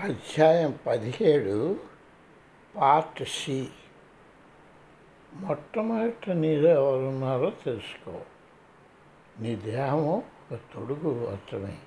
అధ్యాయం 0.00 0.78
పదిహేడు 0.86 1.80
part 2.76 3.22
C. 3.28 3.68
మొట్టమొదట 5.32 6.30
నీరు 6.30 6.66
ఎవరున్నారో 6.66 7.50
తెలుసుకో. 7.50 8.20
నీ 9.40 9.56
దేహము 9.56 10.24
ఒక 10.52 10.58
తొడుగు 10.74 11.30
మాత్రమే. 11.30 11.78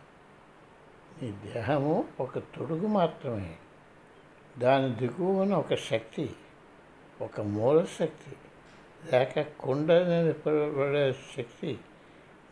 నీ 1.21 1.31
దేహము 1.53 2.07
ఒక 2.19 2.39
తొడుగు 2.39 2.87
మాత్రమే. 2.87 3.55
దాని 4.57 4.95
దిగువన 4.95 5.53
ఒక 5.53 5.75
శక్తి 5.75 6.35
ఒక 7.21 7.41
మూల 7.41 7.85
శక్తి 7.85 8.35
లేక 9.13 9.41
కుండని 9.59 10.33
పిలువబడే 10.33 11.15
శక్తి 11.37 11.79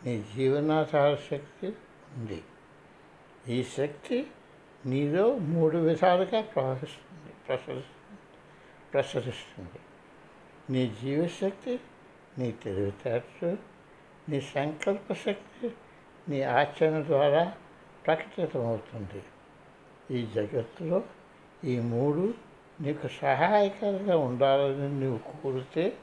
నీ 0.05 0.25
జీవనాధార 0.36 1.16
శక్తి 1.16 1.68
ఉంది. 2.18 2.43
ఈ 3.48 3.64
శక్తి 3.64 4.28
నీలో 4.85 5.35
మూడు 5.35 5.77
విధాలుగా 5.77 6.41
ప్రవహిస్తుంది 6.41 7.34
ప్రసరిస్తుంది 7.48 8.20
ప్రసరిస్తుంది. 8.94 9.80
నీ 10.70 10.95
జీవశక్తి 11.02 11.80
నీ 12.38 12.52
తెలివితేటలు 12.52 13.57
నీ 14.30 14.41
సంకల్పశక్తి 14.41 15.71
నీ 16.30 16.41
ఆచరణ 16.41 17.04
ద్వారా 17.05 17.54
ప్రకటితమవుతుంది. 18.05 19.23
ఈ 20.12 20.27
జగత్తులో 20.35 21.04
ఈ 21.63 21.79
మూడు 21.79 22.34
నీకు 22.82 23.07
సహాయకరంగా 23.07 24.18
ఉండాలని 24.18 24.99
నువ్వు 24.99 25.18
కోరితే 25.18 25.98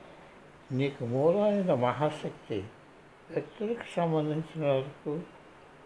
నీకు 0.73 1.05
మూలమైన 1.05 1.75
మహాశక్తి 1.75 2.65
వ్యక్తులకు 3.31 3.95
సంబంధించిన 3.97 4.73
వరకు 4.73 5.21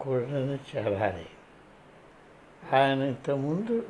కుండని 0.01 0.59
చేరాలి. 0.77 1.27
ఆయన 2.73 3.03
ఇంతకుముందు 3.03 3.89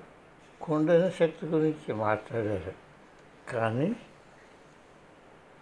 కుండని 0.63 1.11
శక్తి 1.11 1.47
గురించి 1.47 1.95
మాట్లాడారు. 1.95 2.73
కానీ 3.53 3.97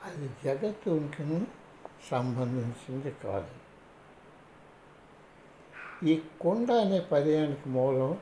అది 0.05 0.30
జగత్తు 0.44 0.91
ఉనికిని 0.91 1.47
సంబంధించింది 2.11 3.17
కాదు. 3.25 3.50
ఈ 6.06 6.22
కుండ 6.41 6.72
అనే 6.72 7.00
పదయానికి 7.00 7.69
మూలం 7.69 8.19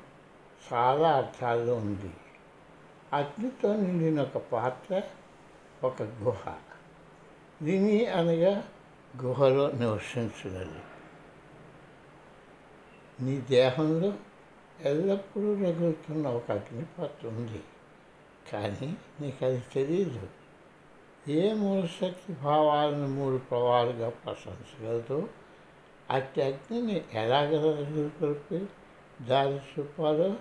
చాలా 0.72 1.12
అర్థాల్లో 1.12 1.74
ఉంది. 1.74 2.14
అగ్నితో 3.12 3.76
నిండిన 3.76 4.22
ఒక 4.22 4.36
పాత్ర 4.36 5.02
ఒక 5.84 6.02
గుహ. 6.02 6.54
దీని 7.62 8.06
అనగా 8.06 8.64
గుహలో 9.22 9.70
నివసించినది. 9.70 10.80
నీ 13.20 13.40
దేహంలో 13.40 14.12
ఎల్లప్పుడూ 14.84 15.54
రగులుతున్న 15.54 16.28
ఒక 16.28 16.50
అగ్నిపాత్ర 16.50 17.28
ఉంది. 17.28 17.62
కానీ 18.52 18.96
నీకు 19.20 19.44
అది 19.44 19.64
తెలియదు 19.72 20.28
ఏ 21.30 21.54
మూలశక్తి 21.54 22.32
భావాలను 22.32 23.08
మూడు 23.08 23.36
ప్రవాహాలుగా 23.36 24.08
ప్రశంసగలదో 24.08 25.28
అట్టి 26.10 26.42
అగ్నిని 26.42 27.04
ఎలాగలిపి 27.12 28.66
దారి 29.24 29.54
చూపాలో 29.54 30.36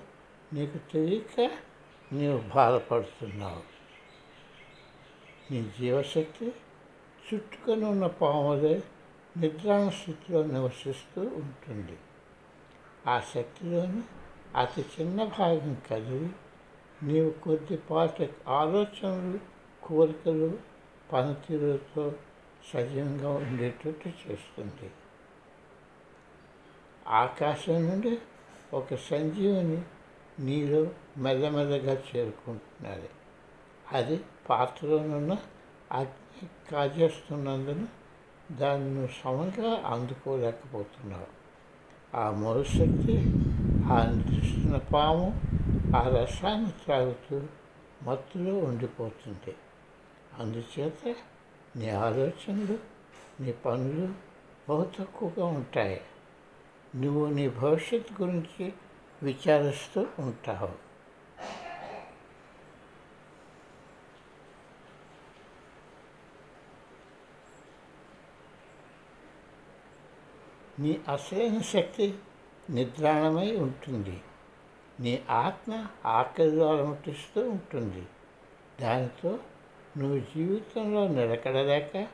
నీకు 0.53 0.77
తెలియక 0.77 1.51
నీవు 2.13 2.43
బాధపడుతున్నావు. 2.55 3.61
నీ 5.51 5.71
జీవశక్తి 5.79 6.53
చుట్టుకొని 7.33 7.85
ఉన్న 7.85 8.07
పాములే 8.07 8.83
నిద్రాణ 9.37 9.89
స్థితిలో 9.89 10.43
నివసిస్తూ 10.43 11.21
ఉంటుంది. 11.21 11.97
ఆ 13.07 13.19
శక్తిలోని 13.19 14.01
అతి 14.55 14.85
చిన్న 14.99 15.23
భాగం 15.23 15.77
చదివి 15.93 16.29
నీవు 17.03 17.29
కొద్దిపాటి 17.29 18.29
ఆలోచనలు 18.47 19.39
కోరికలు 19.83 20.57
పనితీరుతో 21.13 22.13
సజీవంగా 22.73 23.29
ఉండేటట్టు 23.29 24.09
చేస్తుంది. 24.09 24.91
ఆకాశం 27.07 27.89
నుండి 27.89 28.17
ఒక 28.73 28.95
సంజీవుని 28.95 29.81
నీలో 30.39 30.91
మెల్లమెల్లగా 31.17 31.93
చేరుకుంటున్నది. 31.93 33.09
అది 33.91 34.19
పాత్రలోనున్న 34.49 35.37
అగ్ని 35.91 36.71
కాజేస్తున్నందున 36.71 37.87
దాన్ని 38.51 39.07
సమంగా 39.07 39.83
అందుకోలేకపోతున్నావు. 39.85 41.37
ఆ 42.17 42.31
మరుశక్తి 42.31 43.13
ఆ 43.91 44.05
నిద్రిస్తున్న 44.05 44.77
పాము 44.77 45.41
ఆ 45.95 46.09
రసాన్ని 46.09 46.71
త్రాగుతూ 46.71 47.41
మత్తులో 48.03 48.57
ఉండిపోతుంది. 48.57 49.55
అందుచేత 50.39 51.15
నీ 51.75 51.89
ఆలోచనలు 51.89 52.79
నీ 53.41 53.51
పనులు 53.51 54.07
బహు 54.69 54.91
తక్కువగా 54.99 55.45
ఉంటాయి. 55.45 56.01
నువ్వు 56.95 57.25
నీ 57.29 57.49
భవిష్యత్తు 57.49 58.23
గురించి 58.23 58.73
విచారిస్తూ 59.23 60.07
ఉంటావు. 60.19 60.87
నీ 70.81 70.99
అసలైన 71.13 71.61
శక్తి 71.61 72.17
నిద్రాణమై 72.69 73.55
ఉంటుంది. 73.55 74.21
నీ 74.99 75.23
ఆత్మ 75.29 75.87
ఆకలిస్తూ 76.05 77.49
ఉంటుంది. 77.49 78.05
దానితో 78.81 79.39
నువ్వు 79.97 80.19
జీవితంలో 80.19 81.07
నిలకడలేక 81.07 82.07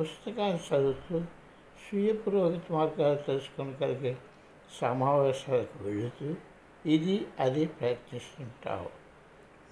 పుస్తకాలు 0.00 0.76
చదువుతూ 0.76 1.20
స్వీయ 1.88 2.12
పురోగతి 2.12 2.72
మార్గాలు 2.72 3.74
కలిగే 3.80 4.18
సమావేశాలకు 4.80 5.84
వెళుతూ 5.84 6.34
ఇది 6.86 7.26
అది 7.40 7.66
ప్రయత్నిస్తుంటావు. 7.66 8.90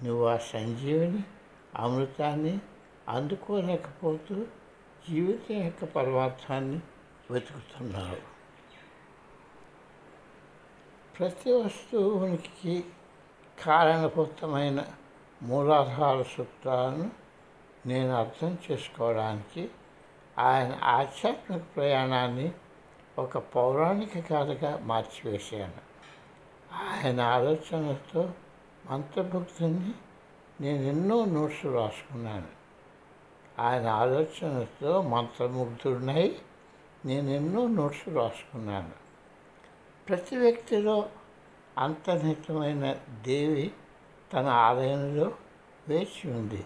నువ్వు 0.05 0.25
ఆ 0.25 0.37
సంజీవిని 0.37 1.19
అమృతాన్ని 1.75 2.59
అందుకోలేకపోతూ 3.09 4.35
జీవితం 5.09 5.55
యొక్క 5.55 5.85
పరమార్థాన్ని 5.85 6.79
వెతుకుతున్నావు. 7.31 8.36
ప్రతి 11.19 11.51
వస్తువునికి 11.51 12.85
కారణభూతమైన 13.63 14.83
మూలాధార 15.43 16.21
సూత్రాలను 16.21 17.11
నేను 17.85 18.13
అర్థం 18.13 18.57
చేసుకోవడానికి 18.71 19.69
ఆయన 20.39 20.79
ఆధ్యాత్మిక 20.83 21.61
ప్రయాణాన్ని 21.75 22.51
ఒక 23.19 23.37
పౌరాణిక 23.37 24.17
కథగా 24.17 24.77
మార్చివేశాను. 24.77 25.87
ఆయన 26.73 27.21
ఆలోచనలతో 27.21 28.31
మంత్రభుక్తిని 28.89 29.91
నేను 30.61 30.83
ఎన్నో 30.83 31.25
నోట్స్ 31.25 31.65
రాసుకున్నాను. 31.65 32.47
ఆయన 33.59 33.87
ఆలోచనలతో 33.87 35.01
మంత్రముగ్ధుడినై 35.01 36.35
నేను 37.05 37.29
ఎన్నో 37.29 37.67
నోట్స్ 37.67 38.09
రాసుకున్నాను. 38.09 39.06
ప్రతి 40.09 40.37
వ్యక్తిలో 40.37 41.09
అంతర్నిహితమైన 41.77 42.99
దేవి 43.21 43.71
తన 44.33 44.45
ఆలయంలో 44.45 45.31
వేచి 45.87 46.31
ఉంది. 46.31 46.65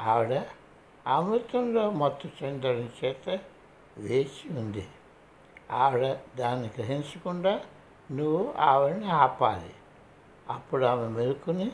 ఆవిడ 0.00 0.42
అమృతంలో 1.06 1.90
మత్తు 1.90 2.28
చెందడం 2.42 2.92
చేత 3.04 3.38
వేచి 3.98 4.58
ఉంది. 4.58 4.88
ఆవిడ 5.70 6.16
దాన్ని 6.36 6.66
గ్రహించకుండా 6.68 7.60
నువ్వు 8.10 8.54
ఆవిడని 8.58 9.10
ఆపాలి. 9.10 9.74
అప్పుడు 10.50 10.84
ఆమె 10.84 11.08
మెలుకుని 11.08 11.72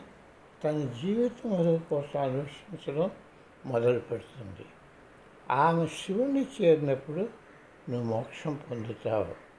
తన 0.65 0.88
జీవితం 1.03 1.50
మెరుగు 1.50 1.79
కోసం 1.79 2.21
అన్వేషించడం 2.21 3.11
మొదలు 3.67 3.99
పెడుతుంది. 3.99 4.67
ఆమె 5.50 5.87
శివుణ్ణి 5.87 6.47
చేరినప్పుడు 6.62 7.29
నువ్వు 7.88 8.03
మోక్షం 8.03 8.61
పొందుతావు. 8.71 9.50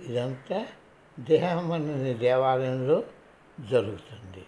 ఇదంతా 0.00 0.66
దేహం 1.20 1.72
అనే 1.72 2.14
దేవాలయంలో 2.14 3.04
జరుగుతుంది. 3.70 4.46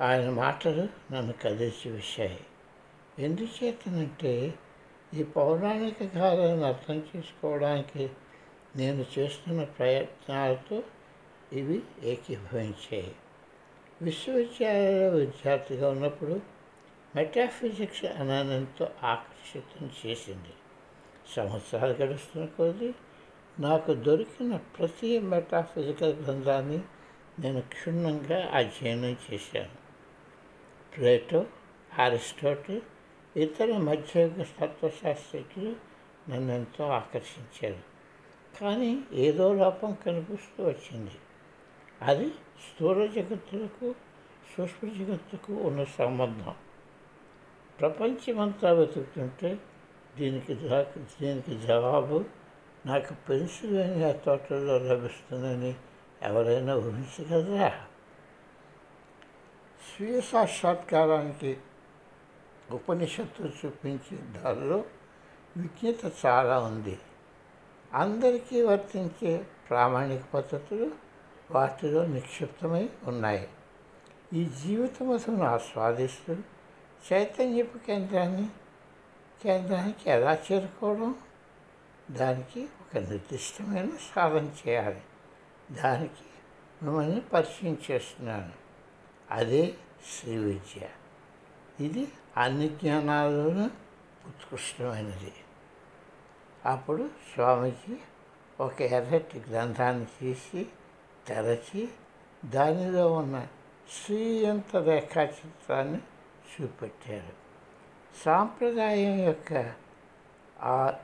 ఆయన 0.00 0.30
మాటలు 0.30 0.88
నన్ను 1.12 1.32
కలిసి 1.32 1.88
విషయాయి 1.88 2.40
ఎందుచేతనంటే 3.18 4.54
ఈ 5.14 5.22
పౌరాణిక 5.22 6.16
గాథలను 6.16 6.62
అర్థం 6.62 7.02
చేసుకోవడానికి 7.16 8.10
నేను 8.76 9.06
చేస్తున్న 9.18 9.64
ప్రయత్నాలతో 9.64 10.82
ఇవి 11.52 11.82
ఏకీభవించాయి. 12.02 13.14
విశ్వవిద్యాలయంలో 14.02 15.08
విద్యార్థిగా 15.08 15.90
ఉన్నప్పుడు 15.90 16.40
మెటాఫిజిక్స్ 17.16 18.04
అనంతో 18.04 18.90
ఆకర్షితం 19.02 19.90
చేసింది. 20.06 20.52
సంవత్సరాలు 21.36 21.92
గడుస్తున్న 21.92 22.46
కొద్దీ 22.46 22.94
నాకు 23.60 23.94
దొరికిన 23.94 24.56
ప్రతి 24.56 25.18
మెటాఫిజికల్ 25.18 26.14
గ్రంథాన్ని 26.24 26.80
నేను 27.40 27.60
క్షుణ్ణంగా 27.60 28.50
అధ్యయనం 28.54 29.16
చేశాను. 29.32 29.80
ప్లేటో 30.96 31.46
అరిస్టోటిల్ 31.98 32.80
ఇతర 33.36 33.76
మధ్యయుగ 33.76 34.42
తత్వశాస్త్రజ్ఞులు 34.42 35.76
నన్ను 36.30 36.52
ఎంతో 36.52 36.84
ఆకర్షించారు. 36.84 37.80
కానీ 38.60 39.04
ఏదో 39.12 39.54
లోపం 39.54 39.96
కనిపిస్తూ 40.06 40.64
వచ్చింది. 40.64 41.10
అది 42.02 42.28
స్థూల 42.30 43.06
జగత్తులకు 43.06 43.94
సూక్ష్మ 44.56 45.04
జగత్తుకు 45.04 45.52
ఉన్న 45.52 45.84
సంబంధం. 45.84 46.54
ప్రపంచమంతా 47.80 48.72
వెతుకుతుంటే 48.72 49.58
దీనికి 50.16 50.54
దీనికి 51.20 51.66
జవాబు 51.66 52.39
నాకు 52.86 53.14
పెన్సిల్వేనియా 53.14 54.12
తోటలో 54.12 54.78
లభిస్తుందని 54.78 55.74
ఎవరైనా 56.22 56.76
ఊహించగలరా? 56.76 57.68
స్వీయ 59.80 60.20
సాక్షాత్కారానికి 60.20 61.58
ఉపనిషత్తు 62.70 63.66
చూపించే 63.66 64.16
దారిలో 64.16 64.84
విజ్ఞత 65.56 66.12
చాలా 66.26 66.58
ఉంది. 66.58 66.98
అందరికీ 67.94 68.62
వర్తించే 68.62 69.46
ప్రామాణిక 69.70 70.22
పద్ధతులు 70.34 70.90
వాటిలో 71.50 72.06
నిక్షిప్తమై 72.06 72.88
ఉన్నాయి. 73.04 73.48
ఈ 74.32 74.46
జీవితమును 74.46 75.44
ఆస్వాదిస్తూ 75.44 76.36
చైతన్యపు 77.12 77.78
కేంద్రాన్ని 77.78 78.48
కేంద్రానికి 79.42 80.10
ఎలా 80.10 80.38
చేరుకోవడం? 80.52 81.14
దానికి 82.10 82.62
ఒక 82.62 82.96
నిర్దిష్టమైన 82.96 83.90
సాధన 84.14 84.52
చేయాలి. 84.68 85.02
దానికి 85.70 86.24
మిమ్మల్ని 86.82 87.20
పరిచయం 87.20 87.78
చేస్తున్నాను. 87.90 88.52
అదే 89.30 89.74
శ్రీ 90.10 90.36
విద్య. 90.36 90.88
ఇది 91.86 92.12
అన్ని 92.36 92.68
జ్ఞానాలలోనూ 92.68 93.64
ఉత్కృష్టమైనది. 94.26 95.32
అప్పుడు 96.66 97.10
స్వామిజీ 97.34 97.96
ఒక 98.60 98.82
ఎర్రటి 98.82 99.38
గ్రంథాన్ని 99.50 100.06
తీసి 100.20 100.66
తెరచి 101.26 101.88
దానిలో 102.44 103.12
ఉన్న 103.12 103.46
శ్రీయంత 104.04 104.76
రేఖాచిత్రాన్ని 104.76 105.98
చూపెట్టారు. 106.60 107.32
సాంప్రదాయం 108.24 109.18
యొక్క 109.18 109.74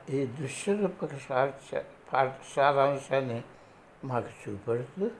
ఈ 0.09 0.25
దృశ్యరూపక 0.25 1.09
సాక్ష 1.29 1.75
పాఠ 2.13 2.35
సారాంశాన్ని 2.55 3.43
మాకు 4.03 4.49
చూపెడుతూ 4.49 5.11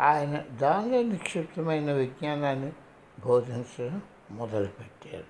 ఆయన 0.00 0.38
దానిలో 0.40 1.02
నిక్షిప్తమైన 1.02 1.92
విజ్ఞానాన్ని 1.92 2.72
బోధించడం 3.24 4.02
మొదలుపెట్టారు. 4.30 5.24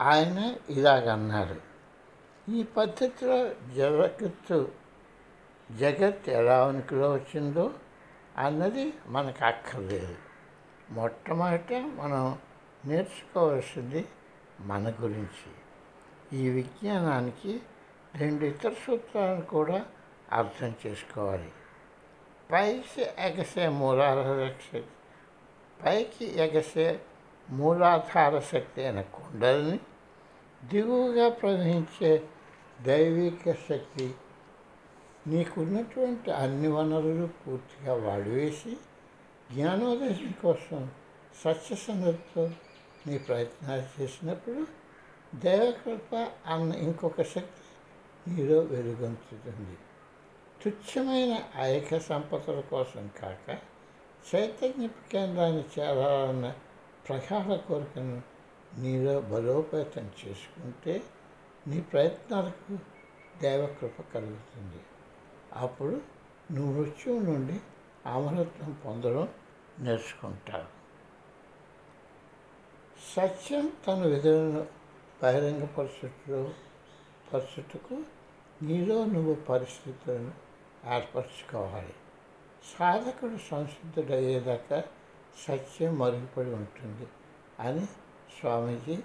ఆయన 0.00 0.56
ఇలాగన్నారు 0.70 1.60
ఈ 2.50 2.62
పద్ధతిలో 2.62 3.48
జగత్తు 3.74 4.72
జగత్ 5.72 6.28
ఎలా 6.28 6.66
ఉనికిలో 6.66 7.14
వచ్చిందో 7.14 7.72
అన్నది 8.36 8.92
మనకు 9.06 9.44
అక్కర్లేదు. 9.44 10.16
మొట్టమొదట 10.90 11.72
మనం 11.72 12.38
నేర్చుకోవాల్సింది 12.84 14.08
మన 14.60 14.94
గురించి. 15.00 15.50
ఈ 16.32 16.48
విజ్ఞానానికి 16.48 17.60
రెండు 18.16 18.44
ఇతర 18.44 18.72
సూత్రాలను 18.86 19.40
కూడా 19.40 19.84
అర్థం 20.32 20.74
చేసుకోవాలి. 20.86 21.52
పైకి 22.50 23.02
ఎగసే 23.18 23.68
మూలాధార 23.68 24.48
శక్తి 24.72 24.82
పైకి 25.84 26.24
ఎగసే 26.24 27.00
మూలాధార 27.48 28.40
శక్తి 28.40 28.84
అయిన 28.84 29.00
కుండలిని 29.00 29.78
దిగువగా 30.70 31.28
ప్రవహించే 31.28 32.22
దైవిక 32.80 33.52
శక్తి 33.68 34.14
నీకున్నటువంటి 35.26 36.30
అన్ని 36.30 36.68
వనరులు 36.68 37.26
పూర్తిగా 37.26 37.94
వాడివేసి 37.94 38.76
జ్ఞానోదయం 39.52 40.34
కోసం 40.42 40.90
సత్యసంగతితో 41.42 42.50
నీ 43.06 43.18
ప్రయత్నాలు 43.18 43.84
చేసినప్పుడు 43.94 44.66
దైవకృప 45.34 46.28
అన్న 46.46 46.74
ఇంకొక 46.74 47.22
శక్తి 47.22 47.60
నీలో 48.30 48.60
వెలుగొంచుతుంది. 48.60 49.78
తుచ్చమైన 50.62 51.42
ఐక 51.56 51.98
సంపదల 51.98 52.60
కోసం 52.60 53.10
కాక 53.22 53.58
చైతన్య 54.34 54.88
కేంద్రాన్ని 55.12 55.64
చేరాలన్న 55.78 56.54
ప్రగాఢ 57.08 57.56
కోరికను 57.56 58.22
నీలో 58.78 59.20
బలోపేతం 59.20 60.10
చేసుకుంటే 60.26 61.02
నీ 61.66 61.80
ప్రయత్నాలకు 61.80 62.78
దైవకృప 63.42 64.14
కలుగుతుంది. 64.14 64.82
అప్పుడు 65.52 66.00
నువ్వు 66.52 66.82
మృత్యువు 66.82 67.20
నుండి 67.20 67.60
అమరత్వం 68.06 68.76
పొందడం 68.86 69.28
నేర్చుకుంటావు. 69.78 70.80
సత్యం 73.16 73.72
తన 73.86 74.06
విధులను 74.06 74.79
బహిరంగ 75.22 75.64
పరిస్థితులు 75.64 76.54
పరిస్థితుకు 77.34 78.02
నీలో 78.62 79.04
నువ్వు 79.04 79.34
పరిస్థితులను 79.34 80.32
ఏర్పరచుకోవాలి. 80.94 81.94
సాధకుడు 82.78 83.38
సంసిద్ధుడయ్యేదాకా 83.50 84.84
సత్యం 85.48 85.98
మరుగుపడి 85.98 86.50
ఉంటుంది 86.50 87.06
అని 87.60 87.86
స్వామీజీ 88.40 88.98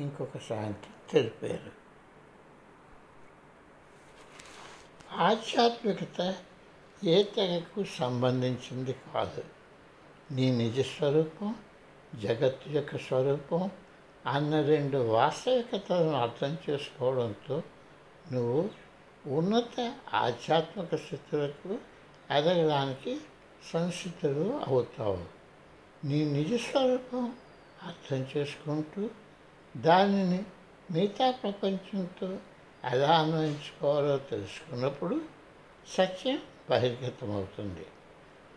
ఇంకొక 0.00 0.38
సాయంత్రం 0.38 0.92
తెలిపారు. 1.10 1.72
ఆధ్యాత్మికత 5.12 6.36
ఏ 7.04 7.22
తెగకు 7.22 7.84
సంబంధించింది 7.84 8.96
కాదు. 9.14 9.44
నీ 10.30 10.50
నిజ 10.50 10.80
స్వరూపం 10.80 11.54
జగత్తు 12.14 12.70
యొక్క 12.70 12.96
స్వరూపం 12.96 13.70
అన్న 14.26 14.60
రెండు 14.60 14.98
వాస్తవికతలను 14.98 16.12
అర్థం 16.12 16.58
చేసుకోవడంతో 16.70 17.62
నువ్వు 18.32 18.70
ఉన్నత 19.26 19.94
ఆధ్యాత్మిక 20.14 20.94
స్థితులకు 20.94 21.78
ఎదగడానికి 22.30 23.20
సంసిద్ధులు 23.72 24.60
అవుతావు. 24.66 25.24
నీ 26.04 26.24
నిజ 26.24 26.54
స్వరూపం 26.54 27.36
అర్థం 27.82 28.26
చేసుకుంటూ 28.36 29.10
దానిని 29.76 30.44
మిగతా 30.90 31.30
ప్రపంచంతో 31.30 32.38
ఎలా 32.84 33.18
అన్వయించుకోవాలో 33.18 34.18
తెలుసుకున్నప్పుడు 34.18 35.20
సత్యం 35.88 36.38
బహిర్గతమవుతుంది. 36.70 37.86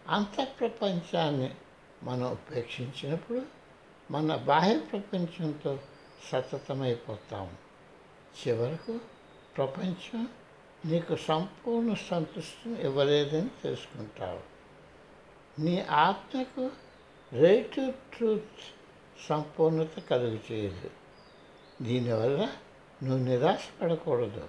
అంత 0.09 0.47
ప్రపంచాన్ని 0.59 1.55
మనం 2.03 2.31
ఉపేక్షించినప్పుడు 2.31 3.62
మన 4.11 4.35
బాహ్య 4.35 4.79
ప్రపంచంతో 4.79 5.79
సతతమైపోతాం. 6.31 7.57
చివరకు 8.47 8.99
ప్రపంచం 9.57 10.27
నీకు 10.85 11.15
సంపూర్ణ 11.15 11.93
సంతృష్టిని 11.93 12.81
ఇవ్వలేదని 12.81 13.49
తెలుసుకుంటావు. 13.63 14.39
నీ 15.61 15.79
ఆత్మకు 15.81 16.69
రేటు 17.33 17.93
ట్రూత్ 18.13 18.75
సంపూర్ణత 19.29 19.99
కలుగు 19.99 20.39
చేయదు 20.51 20.89
దీనివల్ల 21.81 22.49
నువ్వు 23.03 23.25
నిరాశపడకూడదు. 23.25 24.47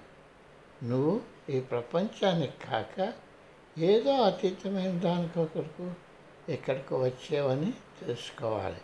నువ్వు 0.83 1.21
ఈ 1.49 1.59
ప్రపంచానికి 1.59 2.67
కాక 2.67 3.13
ఏదో 3.77 4.13
అతీతమైన 4.13 4.91
దానికొకరకు 4.91 5.93
ఇక్కడికి 6.49 6.93
వచ్చేవని 6.93 7.71
తెలుసుకోవాలి. 7.71 8.81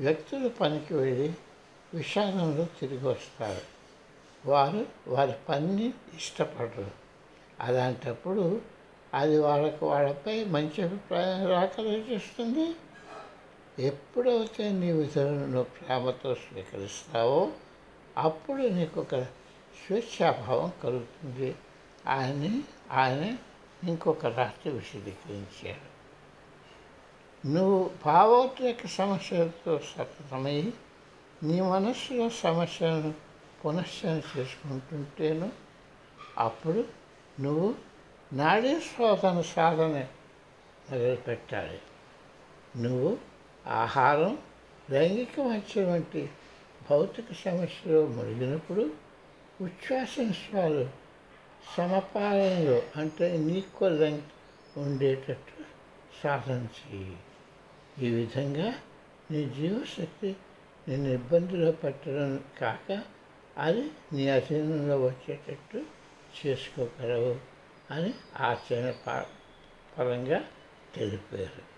వ్యక్తులు 0.00 0.48
పనికి 0.48 0.94
వెళ్ళి 0.94 1.34
విషాదంలో 1.94 2.66
తిరిగి 2.80 3.08
వస్తారు. 3.08 3.60
వారు 4.48 4.86
వారి 5.08 5.32
పనిని 5.48 5.88
ఇష్టపడరు. 5.88 6.90
అలాంటప్పుడు 7.60 8.60
అది 9.14 9.38
వాళ్ళకు 9.38 9.88
వాళ్ళపై 9.88 10.44
మంచి 10.44 10.82
అభిప్రాయం 10.82 11.46
రాకలుస్తుంది 11.46 12.76
ఎప్పుడైతే 13.78 14.72
నీ 14.72 14.92
విధులను 14.92 15.64
ప్రేమతో 15.64 16.34
స్వీకరిస్తావో 16.34 17.52
అప్పుడు 18.18 18.62
నీకు 18.62 19.00
ఒక 19.00 19.20
స్వేచ్ఛాభావం 19.20 20.72
కలుగుతుంది. 20.82 21.54
ఆయన 22.06 22.62
ఆయన 22.90 23.36
ఇంకొక 23.88 24.26
రాత్రి 24.26 24.72
విశదీకరించాడు. 24.72 25.93
నువ్వు 27.46 27.90
భావోద్రేక 28.06 28.86
సమస్యలతో 28.86 29.78
సతమై 29.78 30.72
నీ 31.42 31.60
మనస్సులో 31.60 32.30
సమస్యలను 32.30 33.14
పునశ్చరణ 33.64 34.20
చేసుకుంటుంటేను 34.38 35.52
అప్పుడు 36.38 36.84
నువ్వు 37.40 37.74
నాడీ 38.32 38.80
శోధన 38.80 39.40
సాధన 39.40 40.06
మొదలుపెట్టాలి. 40.90 41.80
నువ్వు 42.76 43.18
ఆహారం 43.66 44.38
లైంగిక 44.90 45.40
వంటి 45.80 46.30
భౌతిక 46.90 47.24
సమస్యలో 47.32 48.06
మునిగినప్పుడు 48.06 48.90
ఉచ్ఛ్వాస 49.60 50.20
నిశ్వాలు 50.20 50.90
సమపాలనలో 51.76 52.82
అంటే 52.96 53.36
ఈక్వల్ 53.36 54.00
లెంగ్త్ 54.00 54.78
ఉండేటట్టు 54.78 55.64
సాధన 56.22 56.66
చేయి 56.66 57.16
ఈ 58.02 58.10
విధంగా 58.10 58.74
నీ 59.30 59.44
జీవశక్తి 59.44 60.36
నిన్ను 60.88 61.10
ఇబ్బందిలో 61.10 61.72
పెట్టడం 61.72 62.44
కాక 62.60 63.02
అది 63.58 63.90
నీ 64.12 64.28
అధీనంలో 64.28 64.96
వచ్చేటట్టు 65.02 65.84
చేసుకోగలవు 66.46 67.36
అని 67.90 68.14
ఆచరణ 68.40 68.94
పరంగా 69.98 70.44
తెలిపారు. 70.94 71.74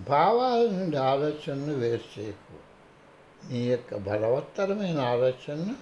భావాల 0.00 0.70
నుండి 0.70 0.96
ఆలోచనను 0.96 1.74
వేరు 1.74 2.20
చేయకు. 2.20 2.56
నీ 3.52 3.70
యొక్క 3.70 3.96
బలవత్తరమైన 3.96 5.00
ఆలోచనను 5.00 5.76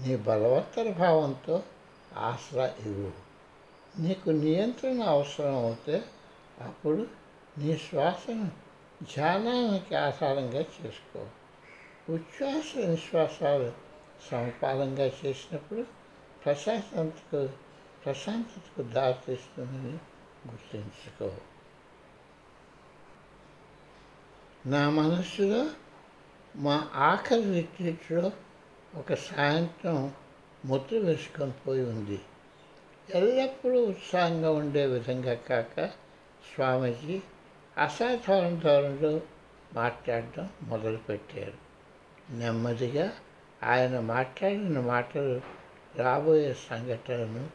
నీ 0.00 0.16
బలవత్తర 0.16 0.90
భావంతో 0.90 1.62
ఆసరా 2.16 2.74
ఇవ్వు 2.86 3.12
నీకు 3.98 4.30
నియంత్రణ 4.30 5.02
అవసరం 5.02 5.54
అవుతే 5.54 6.02
అప్పుడు 6.62 7.06
నీ 7.58 7.76
శ్వాసను 7.76 8.50
ధ్యానానికి 9.02 9.94
ఆధారంగా 9.94 10.60
చేసుకో. 10.60 11.26
ఉచ్ఛ్వాస 12.08 12.86
నిశ్వాసాలు 12.86 13.72
సమపాలంగా 14.30 15.04
చేసినప్పుడు 15.04 15.84
ప్రశాంతతకు 16.44 17.48
ప్రశాంతతకు 18.04 18.82
దారితీస్తుందని 18.82 19.92
గుర్తుంచుకో. 20.48 21.36
నా 24.66 24.90
మనస్సులో 24.90 25.70
మా 26.56 26.90
ఆఖరి 26.94 27.52
రిట్రీట్లో 27.54 28.32
ఒక 28.94 29.14
సాయంత్రం 29.14 30.14
ముద్ర 30.64 30.98
వేసుకొని 30.98 31.52
పోయి 31.52 31.82
ఉంది. 31.82 32.20
ఎల్లప్పుడూ 33.14 33.84
ఉత్సాహంగా 33.84 34.50
ఉండే 34.50 34.86
విధంగా 34.86 35.34
కాక 35.34 35.90
స్వామీజీ 36.54 37.20
అసాధారణ 37.78 38.54
ధోరణిలో 38.54 39.20
మాట్లాడడం 39.74 40.50
మొదలుపెట్టారు. 40.62 41.52
నెమ్మదిగా 42.30 43.12
ఆయన 43.62 44.00
మాట్లాడిన 44.00 44.80
మాటలు 44.80 45.40
రాబోయే 45.96 46.54
సంఘటనను 46.54 47.50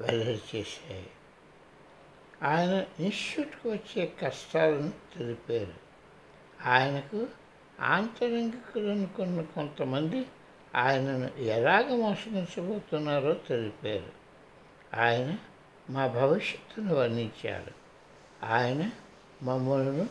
వెల్లడి 0.00 0.56
చేశాయి 0.56 1.10
ఆయన 2.42 2.84
ఇన్స్టిట్యూట్కి 3.02 3.68
వచ్చే 3.68 4.12
కష్టాలను 4.22 4.92
తెలిపారు. 5.18 5.74
ఆయనకు 6.66 7.26
ఆంతరంగికులనుకున్న 7.80 9.40
కొంతమంది 9.40 10.26
ఆయనను 10.74 11.40
ఎలాగ 11.40 11.94
మోసగించబోతున్నారో 11.94 13.34
తెలిపారు. 13.34 14.12
ఆయన 15.00 15.38
మా 15.90 16.06
భవిష్యత్తును 16.06 16.94
వర్ణించారు. 16.94 17.80
ఆయన 18.42 18.90
మమ్మల్ని 19.42 20.06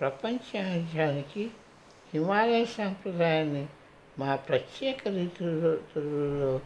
ప్రపంచానికి 0.00 1.50
హిమాలయ 2.14 2.64
సాంప్రదాయాన్ని 2.64 3.66
మా 4.18 4.36
ప్రత్యేక 4.36 5.08
రీతిలో 5.08 6.60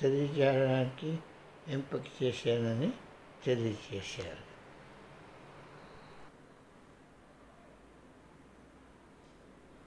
తెలియజేయడానికి 0.00 1.16
ఎంపిక 1.68 2.22
చేశానని 2.22 2.90
తెలియజేశారు. 3.44 4.48